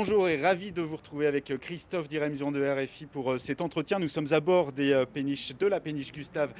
[0.00, 3.60] Bonjour et ravi de vous retrouver avec euh, Christophe Diremzion de RFI pour euh, cet
[3.60, 3.98] entretien.
[3.98, 6.54] Nous sommes à bord des euh, péniches de la péniche Gustave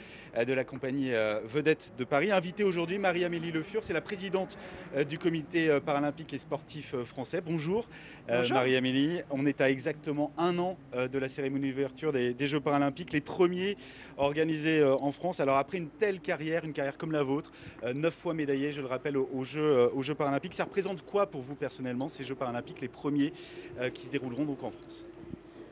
[0.44, 1.10] de la compagnie
[1.44, 2.30] Vedette de Paris.
[2.30, 4.56] Invitée aujourd'hui, Marie-Amélie Le Fur, c'est la présidente
[5.08, 7.40] du comité paralympique et sportif français.
[7.40, 7.88] Bonjour,
[8.28, 9.22] Marie-Amélie.
[9.30, 13.76] On est à exactement un an de la cérémonie d'ouverture des, Jeux paralympiques, les premiers
[14.16, 15.40] organisés en France.
[15.40, 17.50] Alors après une telle carrière, une carrière comme la vôtre,
[17.94, 21.40] neuf fois médaillée, je le rappelle, aux Jeux, aux Jeux paralympiques, ça représente quoi pour
[21.40, 23.27] vous personnellement ces Jeux paralympiques, les premiers
[23.94, 25.06] qui se dérouleront donc en France.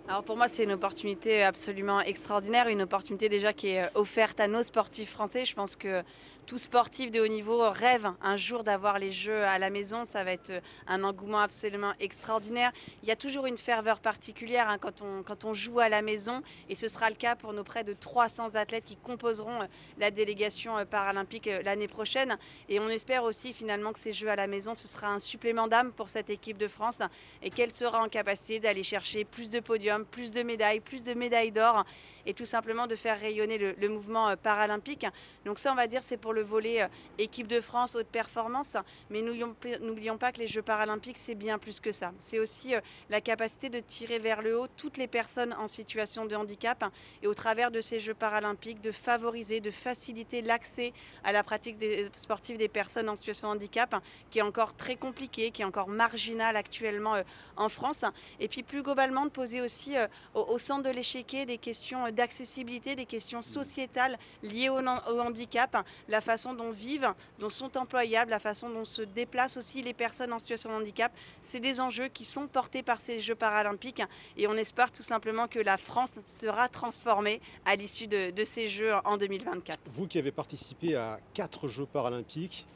[0.09, 4.47] Alors pour moi, c'est une opportunité absolument extraordinaire, une opportunité déjà qui est offerte à
[4.47, 5.45] nos sportifs français.
[5.45, 6.05] Je pense que
[6.47, 10.05] tout sportif de haut niveau rêve un jour d'avoir les Jeux à la maison.
[10.05, 10.53] Ça va être
[10.87, 12.71] un engouement absolument extraordinaire.
[13.03, 16.03] Il y a toujours une ferveur particulière hein, quand, on, quand on joue à la
[16.03, 19.67] maison et ce sera le cas pour nos près de 300 athlètes qui composeront
[19.99, 22.39] la délégation paralympique l'année prochaine.
[22.69, 25.67] Et on espère aussi finalement que ces Jeux à la maison, ce sera un supplément
[25.67, 27.01] d'âme pour cette équipe de France
[27.43, 31.15] et qu'elle sera en capacité d'aller chercher plus de podiums plus de médailles, plus de
[31.15, 31.85] médailles d'or
[32.27, 35.07] et tout simplement de faire rayonner le, mouvement euh, paralympique.
[35.45, 36.89] Donc ça, on va dire, c'est pour le volet euh,
[37.19, 38.77] équipe de France, haute performance.
[39.11, 42.13] Mais n'oublions pas que les Jeux paralympiques, c'est bien plus que ça.
[42.19, 46.27] C'est aussi euh, la capacité de tirer vers le haut toutes les personnes en situation
[46.27, 46.85] de handicap
[47.23, 51.77] et au travers de ces Jeux paralympiques, de favoriser, de faciliter l'accès à la pratique
[52.17, 53.95] sportive des personnes en situation de handicap,
[54.31, 57.15] qui est encore très compliquée, qui est encore marginale actuellement
[57.57, 58.05] en France.
[58.41, 62.97] Et puis plus globalement, de poser aussi euh, au, centre de l'échiquier des questions d'accessibilité,
[62.97, 64.79] des questions sociétales liées au,
[65.21, 69.95] handicap, la façon dont vivent, dont sont employables, la façon dont se déplacent aussi les
[69.95, 71.13] personnes en situation de handicap.
[71.43, 74.03] C'est des enjeux qui sont portés par ces Jeux paralympiques
[74.37, 78.93] et on espère tout simplement que la France sera transformée à l'issue de, ces Jeux
[79.05, 79.79] en 2024.
[79.87, 82.67] Vous qui avez participé à quatre Jeux paralympiques,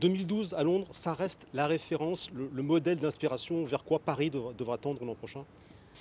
[0.00, 5.04] 2012 à Londres, ça reste la référence, le, modèle d'inspiration vers quoi Paris devra tendre
[5.04, 5.44] l'an prochain?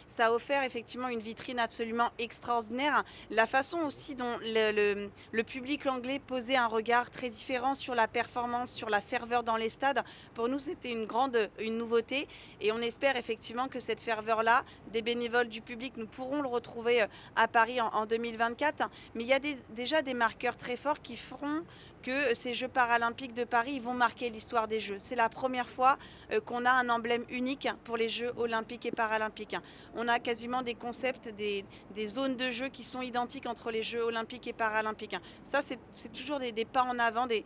[0.08, 3.04] Ça a offert effectivement une vitrine absolument extraordinaire.
[3.32, 8.72] La façon aussi dont le, public anglais posait un regard très différent sur la performance,
[8.72, 10.04] sur la ferveur dans les stades,
[10.34, 12.28] pour nous c'était une grande une nouveauté
[12.62, 17.04] et on espère effectivement que cette ferveur-là, des bénévoles du public, nous pourrons le retrouver
[17.04, 18.90] euh, à Paris en, 2024.
[19.14, 21.64] Mais il y a déjà des marqueurs très forts qui feront
[22.06, 24.98] que ces Jeux paralympiques de Paris vont marquer l'histoire des Jeux.
[25.00, 25.98] C'est la première fois
[26.32, 29.58] euh, qu'on a un emblème unique pour les Jeux olympiques et paralympiques.
[29.96, 31.66] On a quasiment des concepts, des,
[32.06, 35.16] zones de jeu qui sont identiques entre les Jeux olympiques et paralympiques.
[35.44, 37.44] Ça, c'est toujours des, pas en avant, des,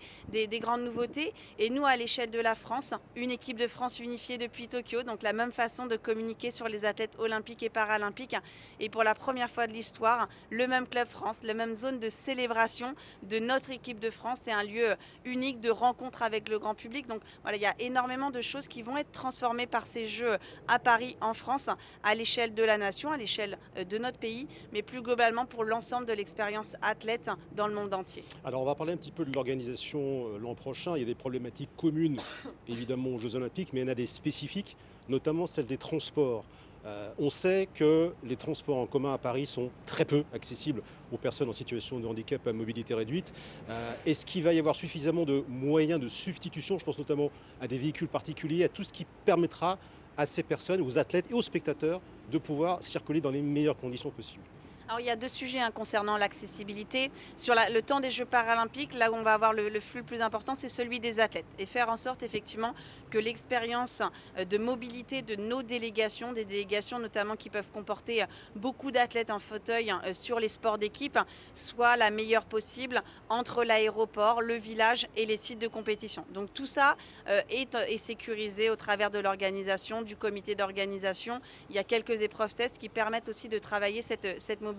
[0.59, 1.34] grandes nouveautés.
[1.58, 5.24] Et nous, à l'échelle de la France, une équipe de France unifiée depuis Tokyo, donc
[5.24, 8.36] la même façon de communiquer sur les athlètes olympiques et paralympiques.
[8.81, 12.09] Et pour la première fois de l'histoire, le même Club France, la même zone de
[12.09, 12.94] célébration
[13.24, 14.95] de notre équipe de France c'est un lieu
[15.25, 17.05] unique de rencontre avec le grand public.
[17.05, 20.37] Donc voilà, il y a énormément de choses qui vont être transformées par ces Jeux
[20.67, 21.69] à Paris, en France,
[22.03, 25.63] à l'échelle de la nation, à l'échelle euh, de notre pays, mais plus globalement pour
[25.63, 28.23] l'ensemble de l'expérience athlète dans le monde entier.
[28.43, 30.95] Alors on va parler un petit peu de l'organisation euh, l'an prochain.
[30.95, 32.19] Il y a des problématiques communes,
[32.67, 34.77] évidemment, aux Jeux olympiques, mais il y en a des spécifiques,
[35.09, 36.43] notamment celle des transports.
[36.85, 40.81] Euh, on sait que les transports en commun à Paris sont très peu accessibles
[41.12, 43.34] aux personnes en situation de handicap à mobilité réduite.
[43.69, 47.67] Euh, est-ce qu'il va y avoir suffisamment de moyens de substitution Je pense notamment à
[47.67, 49.78] des véhicules particuliers, à tout ce qui permettra
[50.17, 52.01] à ces personnes, aux athlètes et aux spectateurs
[52.31, 54.44] de pouvoir circuler dans les meilleures conditions possibles?
[54.89, 57.11] Alors il y a deux sujets hein, concernant l'accessibilité.
[57.38, 60.19] Sur le temps des Jeux paralympiques, là où on va avoir le, flux le plus
[60.19, 61.45] important, c'est celui des athlètes.
[61.59, 62.73] Et faire en sorte effectivement
[63.11, 64.01] que l'expérience
[64.39, 69.29] euh, de mobilité de nos délégations, des délégations notamment qui peuvent comporter euh, beaucoup d'athlètes
[69.29, 71.19] en fauteuil euh, sur les sports d'équipe,
[71.53, 76.25] soit la meilleure possible entre l'aéroport, le village et les sites de compétition.
[76.33, 76.95] Donc tout ça
[77.28, 81.41] est, sécurisé au travers de l'organisation, du comité d'organisation.
[81.69, 84.78] Il y a quelques épreuves tests qui permettent aussi de travailler cette mobilité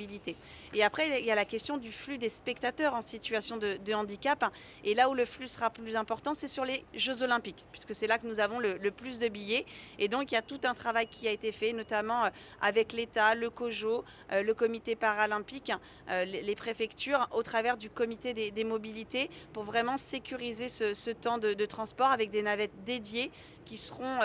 [0.72, 4.44] et après, il y a la question du flux des spectateurs en situation de, handicap.
[4.84, 8.06] Et là où le flux sera plus important, c'est sur les Jeux Olympiques, puisque c'est
[8.06, 9.66] là que nous avons le, plus de billets.
[9.98, 12.28] Et donc, il y a tout un travail qui a été fait, notamment euh,
[12.60, 15.72] avec l'État, le COJO, euh, le comité paralympique,
[16.10, 21.66] euh, les, préfectures, au travers du comité des, mobilités, pour vraiment sécuriser ce, temps de,
[21.66, 23.30] transport avec des navettes dédiées
[23.64, 24.18] qui seront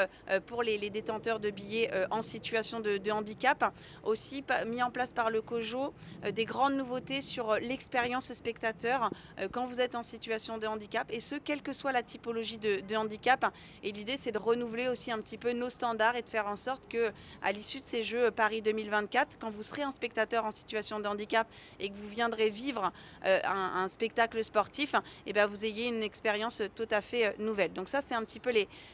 [0.48, 3.74] pour les, détenteurs de billets en situation de, de handicap,
[4.04, 5.94] aussi mis en place par le COJO Peugeot
[6.31, 9.09] des grandes nouveautés sur l'expérience spectateur
[9.51, 12.95] quand vous êtes en situation de handicap, et ce, quelle que soit la typologie de,
[12.95, 13.51] handicap.
[13.83, 16.56] Et l'idée, c'est de renouveler aussi un petit peu nos standards et de faire en
[16.56, 20.51] sorte que, à l'issue de ces Jeux Paris 2024, quand vous serez un spectateur en
[20.51, 21.47] situation de handicap
[21.79, 22.91] et que vous viendrez vivre
[23.23, 27.73] un, spectacle sportif, et eh ben vous ayez une expérience tout à fait nouvelle.
[27.73, 28.51] Donc ça, c'est un petit peu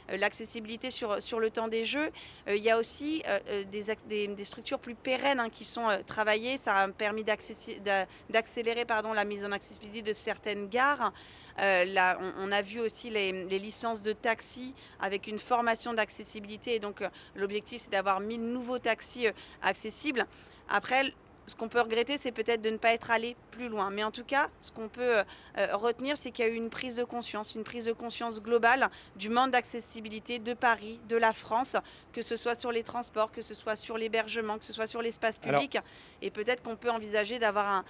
[0.09, 2.12] l'accessibilité sur, sur le temps des Jeux.
[2.47, 3.23] il y a aussi
[3.71, 6.50] des, des, structures plus pérennes hein, qui sont travaillées.
[6.57, 11.12] Ça a permis d'accélérer la mise en accessibilité de certaines gares.
[11.59, 16.75] Euh, on, a vu aussi les, licences de taxi avec une formation d'accessibilité.
[16.75, 19.31] Et donc, euh, l'objectif, c'est d'avoir 1000 nouveaux taxis euh,
[19.62, 20.25] accessibles.
[20.69, 21.13] Après,
[21.48, 23.90] ce qu'on peut regretter, c'est peut-être de ne pas être allé plus loin.
[23.90, 25.24] Mais en tout cas, ce qu'on peut euh,
[25.58, 28.42] euh, retenir, c'est qu'il y a eu une prise de conscience, une prise de conscience
[28.42, 31.76] globale du manque d'accessibilité de Paris, de la France,
[32.14, 35.02] que ce soit sur les transports, que ce soit sur l'hébergement, que ce soit sur
[35.02, 35.78] l'espace public.
[36.22, 37.84] et peut-être qu'on peut envisager d'avoir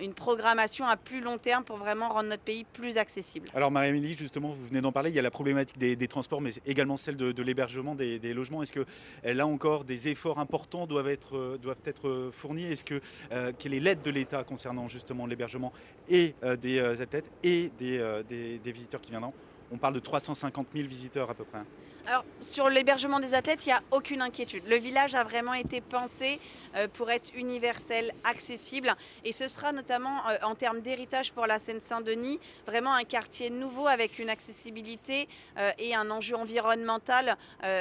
[0.00, 3.48] une programmation à plus long terme pour vraiment rendre notre pays plus accessible.
[3.54, 6.50] Alors Marie-Émilie, justement, vous venez d'en parler, il y a la problématique des, transports, mais
[6.66, 8.62] également celle de, l'hébergement des, logements.
[8.62, 8.84] Est-ce que
[9.24, 13.00] là encore, des efforts importants doivent être, euh, doivent être fournis est-ce que
[13.32, 15.72] euh, quelle est l'aide de l'État concernant justement l'hébergement
[16.08, 19.32] et euh, des euh, athlètes et des, des visiteurs qui viendront?
[19.72, 21.60] On parle de 350 000 visiteurs à peu près.
[22.06, 24.64] Alors, sur l'hébergement des athlètes, il n'y a aucune inquiétude.
[24.66, 26.40] Le village a vraiment été pensé
[26.74, 28.94] euh, pour être universel, accessible.
[29.24, 33.86] Et ce sera notamment euh, en termes d'héritage pour la Seine-Saint-Denis, vraiment un quartier nouveau
[33.86, 35.28] avec une accessibilité
[35.58, 37.36] euh, et un enjeu environnemental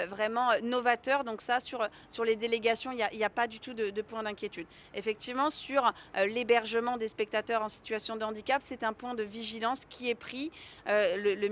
[0.09, 1.23] vraiment novateur.
[1.23, 4.67] Donc ça, sur, sur les délégations, il n'y a, pas du tout de, point d'inquiétude.
[4.93, 5.91] Effectivement, sur
[6.27, 10.51] l'hébergement des spectateurs en situation de handicap, c'est un point de vigilance qui est pris.
[10.87, 11.47] Le, le,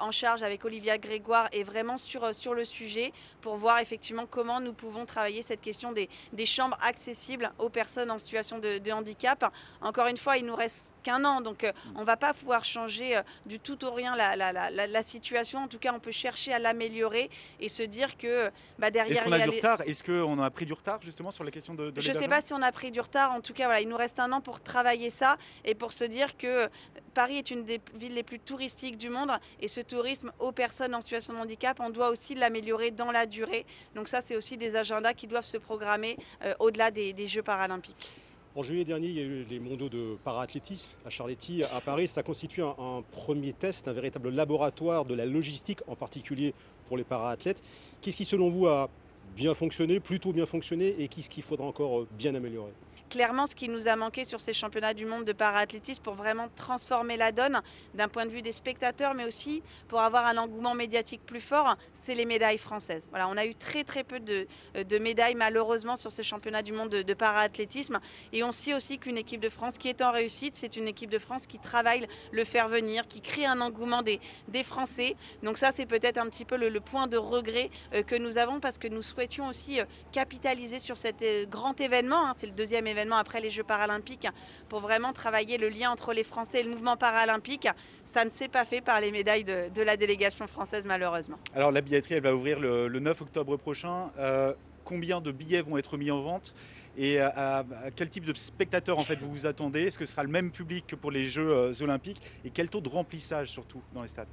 [0.00, 4.26] en charge avec Olivia Grégoire est vraiment sur, euh, sur le sujet pour voir effectivement
[4.26, 8.90] comment nous pouvons travailler cette question des, des chambres accessibles aux personnes en situation de,
[8.90, 9.44] handicap.
[9.80, 12.64] Encore une fois, il nous reste qu'un an, donc euh, on ne va pas pouvoir
[12.64, 15.60] changer euh, du tout au rien la, la, la, la, situation.
[15.60, 17.30] En tout cas, on peut chercher à l'améliorer
[17.60, 19.18] et se dire que bah, derrière...
[19.18, 19.80] Est-ce qu'on a, du retard?
[19.86, 22.28] Est-ce qu'on a pris du retard justement sur la question de, de Je ne sais
[22.28, 23.32] pas si on a pris du retard.
[23.32, 26.04] En tout cas, voilà, il nous reste un an pour travailler ça et pour se
[26.04, 26.68] dire que
[27.14, 29.30] Paris est une des villes les plus touristiques du monde
[29.60, 33.26] et ce tourisme aux personnes en situation de handicap, on doit aussi l'améliorer dans la
[33.26, 33.66] durée.
[33.94, 38.08] Donc ça, c'est aussi des agendas qui doivent se programmer euh, au-delà des, Jeux paralympiques.
[38.56, 42.08] En juillet dernier, il y a eu les mondiaux de paraathlétisme à Charletti, à Paris.
[42.08, 46.54] Ça constitue un, premier test, un véritable laboratoire de la logistique, en particulier
[46.88, 47.62] pour les paraathlètes.
[48.00, 48.88] Qu'est-ce qui, selon vous, a
[49.36, 52.72] bien fonctionné, plutôt bien fonctionné, et qu'est-ce qu'il faudra encore bien améliorer?
[53.10, 56.48] Clairement ce qui nous a manqué sur ces championnats du monde de paraathlétisme pour vraiment
[56.56, 57.60] transformer la donne
[57.94, 61.76] d'un point de vue des spectateurs, mais aussi pour avoir un engouement médiatique plus fort,
[61.92, 63.06] c'est les médailles françaises.
[63.10, 66.72] Voilà, on a eu très très peu de, de médailles malheureusement sur ces championnats du
[66.72, 68.00] monde de, de paraathlétisme.
[68.32, 71.10] Et on sait aussi qu'une équipe de France qui est en réussite, c'est une équipe
[71.10, 74.20] de France qui travaille le faire venir, qui crée un engouement des,
[74.62, 75.16] Français.
[75.42, 78.60] Donc ça, c'est peut-être un petit peu le, point de regret euh, que nous avons
[78.60, 82.28] parce que nous souhaitions aussi euh, capitaliser sur cet euh, grand événement.
[82.28, 82.34] Hein.
[82.36, 84.28] c'est le deuxième événement après les Jeux paralympiques
[84.68, 87.68] pour vraiment travailler le lien entre les Français et le mouvement paralympique.
[88.04, 91.38] Ça ne s'est pas fait par les médailles de, la délégation française malheureusement.
[91.54, 94.10] Alors la billetterie elle va ouvrir le, 9 octobre prochain.
[94.18, 94.52] Euh,
[94.84, 96.54] combien de billets vont être mis en vente
[96.98, 97.64] et à,
[97.94, 99.82] quel type de spectateurs en fait vous vous attendez?
[99.82, 102.20] Est-ce que ce sera le même public que pour les Jeux euh, olympiques?
[102.44, 104.28] Et quel taux de remplissage surtout dans les stades?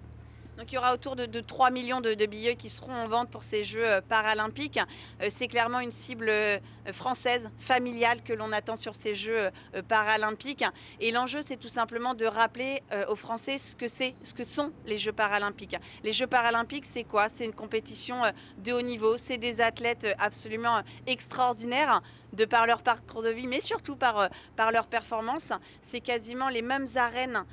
[0.57, 3.43] Donc il y aura autour de, 3 millions de, billets qui seront en vente pour
[3.43, 4.79] ces Jeux euh, paralympiques.
[5.21, 6.57] Euh, c'est clairement une cible euh,
[6.91, 9.49] française, familiale que l'on attend sur ces Jeux
[9.87, 10.63] paralympiques.
[10.99, 14.71] Et l'enjeu, c'est tout simplement de rappeler aux Français ce que c'est, ce que sont
[14.85, 15.75] les Jeux paralympiques.
[16.03, 17.27] Les Jeux paralympiques, c'est quoi?
[17.27, 18.21] C'est une compétition
[18.63, 19.17] de haut niveau.
[19.17, 22.01] C'est des athlètes absolument extraordinaires
[22.33, 24.29] de par leur parcours de vie, mais surtout par,
[24.71, 25.51] leur performance.
[25.81, 27.43] C'est quasiment les mêmes arènes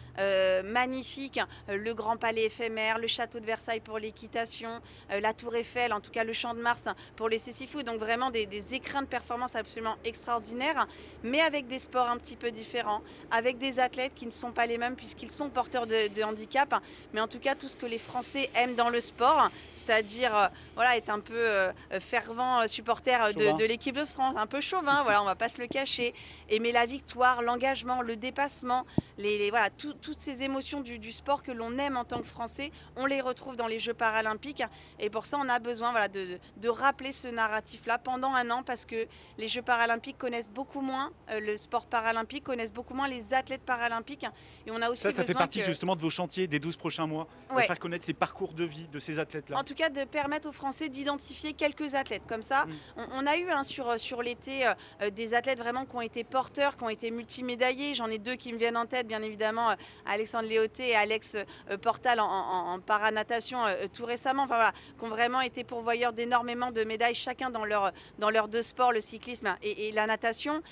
[0.65, 6.01] magnifiques, le Grand Palais éphémère, le Château de Versailles pour l'équitation, la Tour Eiffel, en
[6.01, 7.83] tout cas le Champ de Mars pour les cécifous.
[7.83, 10.87] Donc vraiment des, des, écrins de performance absolument extraordinaires,
[11.23, 14.67] mais avec des sports un petit peu différents, avec des athlètes qui ne sont pas
[14.67, 16.75] les mêmes puisqu'ils sont porteurs de, handicap,
[17.13, 20.97] mais en tout cas tout ce que les Français aiment dans le sport, c'est-à-dire voilà,
[20.97, 21.49] être un peu
[22.01, 25.61] fervent supporter de, de l'équipe de France, un peu chauvin, voilà, on va pas se
[25.61, 26.15] le cacher.
[26.49, 28.87] Aimer la victoire, l'engagement, le dépassement,
[29.19, 33.07] les, voilà, toutes ces émotions du, sport que l'on aime en tant que Français, on
[33.07, 34.63] les retrouve dans les Jeux paralympiques.
[34.99, 38.63] Et pour ça, on a besoin voilà, de, de rappeler ce narratif-là pendant un an
[38.63, 39.07] parce que
[39.39, 43.63] les Jeux paralympiques connaissent beaucoup moins euh, le sport paralympique, connaissent beaucoup moins les athlètes
[43.63, 44.27] paralympiques.
[44.67, 47.07] Et on a aussi ça, ça fait partie justement de vos chantiers des 12 prochains
[47.07, 49.59] mois, de faire connaître ces parcours de vie de ces athlètes-là.
[49.59, 52.23] En tout cas, de permettre aux Français d'identifier quelques athlètes.
[52.29, 53.03] Comme ça, mm.
[53.15, 56.77] on, a eu hein, sur, sur l'été euh, des athlètes vraiment qui ont été porteurs,
[56.77, 57.95] qui ont été multimédaillés.
[57.95, 59.75] J'en ai deux qui me viennent en tête, bien évidemment, euh,
[60.07, 61.37] Alexandre Léoté et Alex
[61.83, 63.59] Portal en, en, paranatation
[63.93, 64.45] tout récemment.
[64.45, 68.49] Enfin voilà, qui ont vraiment été pourvoyeurs d'énormément de médailles, chacun dans leur, dans leur
[68.49, 70.63] deux sports, le cyclisme et, la natation.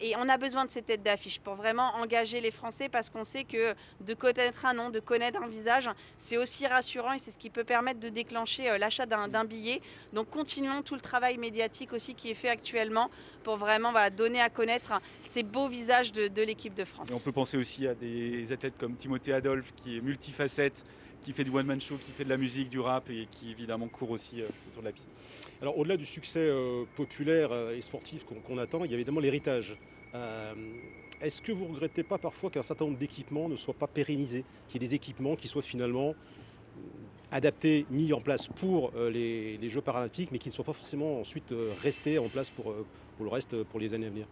[0.00, 3.24] et on a besoin de ces têtes d'affiche pour vraiment engager les Français parce qu'on
[3.24, 7.30] sait que de connaître un nom, de connaître un visage, c'est aussi rassurant et c'est
[7.30, 9.80] ce qui peut permettre de déclencher euh, l'achat d'un billet.
[10.12, 13.10] Donc continuons tout le travail médiatique aussi qui est fait actuellement
[13.44, 17.10] pour vraiment donner à connaître ces beaux visages de, l'équipe de France.
[17.10, 20.84] Et on peut penser aussi à des athlètes comme Timothée Adolphe qui est multifacette
[21.20, 23.88] qui fait du one-man show, qui fait de la musique, du rap et qui évidemment
[23.88, 25.08] court aussi euh, autour de la piste.
[25.60, 29.76] Alors au-delà du succès euh, populaire et sportif qu'on attend, il y a évidemment l'héritage.
[31.20, 34.44] Est-ce que vous ne regrettez pas parfois qu'un certain nombre d'équipements ne soient pas pérennisés,
[34.68, 36.14] qu'il y ait des équipements qui soient finalement euh,
[37.30, 41.20] adaptés, mis en place pour euh, les, Jeux paralympiques, mais qui ne soient pas forcément
[41.20, 42.74] ensuite euh, restés en place pour
[43.20, 44.26] le reste, pour les années à venir?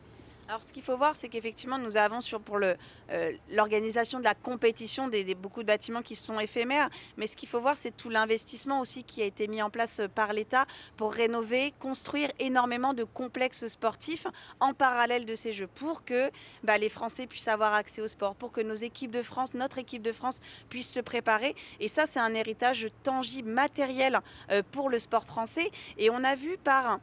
[0.49, 4.35] Alors ce qu'il faut voir, c'est qu'effectivement, nous avons sur pour euh, l'organisation de la
[4.35, 6.89] compétition des, beaucoup de bâtiments qui sont éphémères,
[7.19, 10.01] mais ce qu'il faut voir, c'est tout l'investissement aussi qui a été mis en place
[10.01, 10.65] euh, par l'État
[10.97, 14.27] pour rénover, construire énormément de complexes sportifs
[14.59, 16.31] en parallèle de ces Jeux, pour que
[16.65, 19.77] bah, les Français puissent avoir accès au sport, pour que nos équipes de France, notre
[19.77, 20.41] équipe de France,
[20.71, 21.55] puissent se préparer.
[21.79, 25.71] Et ça, c'est un héritage tangible, matériel euh, pour le sport français.
[25.99, 27.01] Et on a vu par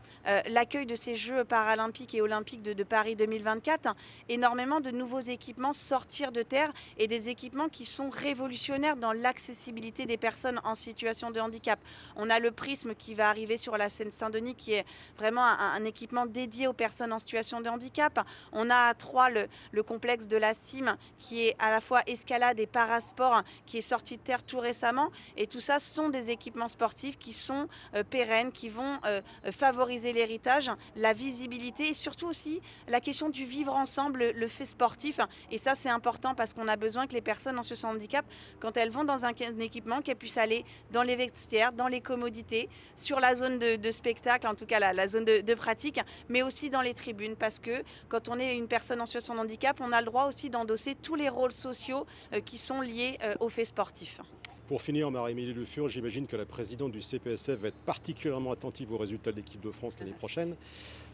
[0.48, 3.96] l'accueil de ces Jeux paralympiques et olympiques de, de Paris 2020, 2024,
[4.30, 10.06] énormément de nouveaux équipements sortir de terre et des équipements qui sont révolutionnaires dans l'accessibilité
[10.06, 11.80] des personnes en situation de handicap.
[12.16, 14.86] On a le prisme qui va arriver sur la Seine-Saint-Denis qui est
[15.18, 18.26] vraiment un, équipement dédié aux personnes en situation de handicap.
[18.52, 22.60] On a à Troyes le, complexe de la CIM qui est à la fois escalade
[22.60, 25.12] et parasport qui est sorti de terre tout récemment.
[25.38, 30.14] Et tout ça sont des équipements sportifs qui sont euh, pérennes, qui vont euh, favoriser
[30.14, 35.20] l'héritage, la visibilité et surtout aussi la question du vivre ensemble, le fait sportif.
[35.52, 38.26] Et ça, c'est important parce qu'on a besoin que les personnes en situation de handicap,
[38.60, 42.70] quand elles vont dans un, équipement, qu'elles puissent aller dans les vestiaires, dans les commodités,
[42.96, 46.82] sur la zone de, spectacle, en tout cas la, zone de, pratique, mais aussi dans
[46.82, 47.36] les tribunes.
[47.36, 50.26] Parce que quand on est une personne en situation de handicap, on a le droit
[50.26, 54.20] aussi d'endosser tous les rôles sociaux euh, qui sont liés euh, au fait sportif.
[54.68, 58.92] Pour finir, Marie-Émilie Le Fur, j'imagine que la présidente du CPSF va être particulièrement attentive
[58.92, 60.56] aux résultats de l'équipe de France l'année prochaine.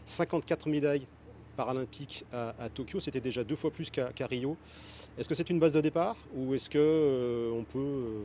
[0.06, 1.06] 54 médailles
[1.56, 4.56] paralympique à, Tokyo, c'était déjà deux fois plus qu'à Rio.
[5.18, 8.22] Est-ce que c'est une base de départ ou est-ce qu'on euh, peut euh,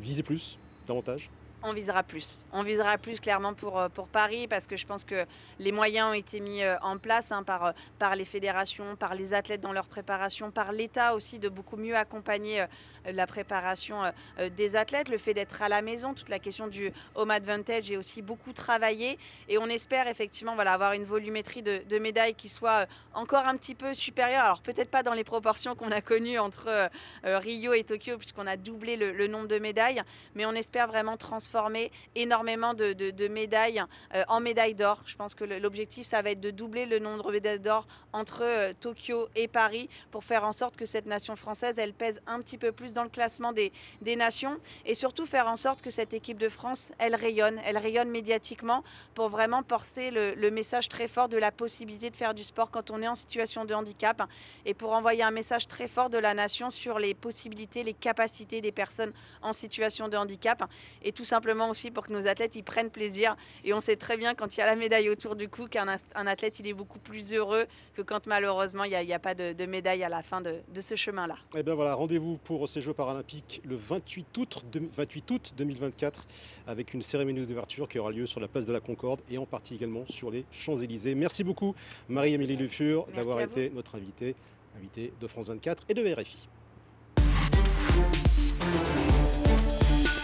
[0.00, 1.30] viser plus, davantage?
[1.64, 2.44] On visera plus.
[2.52, 5.24] On visera plus clairement pour, euh, pour Paris parce que je pense que
[5.58, 9.14] les moyens ont été mis euh, en place hein, par, euh, par les fédérations, par
[9.14, 12.66] les athlètes dans leur préparation, par l'État aussi de beaucoup mieux accompagner
[13.06, 14.00] la préparation
[14.56, 15.08] des athlètes.
[15.08, 18.52] Le fait d'être à la maison, toute la question du home advantage est aussi beaucoup
[18.52, 19.18] travaillé
[19.48, 23.94] et on espère effectivement avoir une volumétrie de, médailles qui soit encore un petit peu
[23.94, 24.44] supérieure.
[24.44, 26.90] Alors peut-être pas dans les proportions qu'on a connues entre
[27.24, 30.02] Rio et Tokyo puisqu'on a doublé le, le nombre de médailles,
[30.34, 31.53] mais on espère vraiment transformer
[32.14, 33.82] énormément de, médailles
[34.14, 35.00] euh, en médailles d'or.
[35.06, 38.42] Je pense que l'objectif, ça va être de doubler le nombre de médailles d'or entre
[38.42, 42.40] euh, Tokyo et Paris pour faire en sorte que cette nation française, elle pèse un
[42.40, 43.72] petit peu plus dans le classement des,
[44.16, 48.08] nations et surtout faire en sorte que cette équipe de France, elle rayonne, elle rayonne
[48.08, 48.84] médiatiquement
[49.14, 52.70] pour vraiment porter le, le message très fort de la possibilité de faire du sport
[52.70, 54.22] quand on est en situation de handicap
[54.64, 58.60] et pour envoyer un message très fort de la nation sur les possibilités, les capacités
[58.60, 60.62] des personnes en situation de handicap
[61.02, 63.36] et tout simplement aussi pour que nos athlètes y prennent plaisir.
[63.64, 65.88] Et on sait très bien quand il y a la médaille autour du cou qu'un
[66.14, 70.02] athlète il est beaucoup plus heureux que quand malheureusement il n'y a, pas de, médaille
[70.02, 71.36] à la fin de, ce chemin-là.
[71.54, 76.26] Et eh bien voilà, rendez-vous pour ces Jeux paralympiques le 28 août, 28 août 2024
[76.66, 79.46] avec une cérémonie d'ouverture qui aura lieu sur la place de la Concorde et en
[79.46, 81.14] partie également sur les Champs-Élysées.
[81.14, 81.74] Merci beaucoup
[82.08, 84.34] Marie-Amélie Lefur d'avoir été notre invitée,
[84.76, 86.48] invitée de France 24 et de RFI.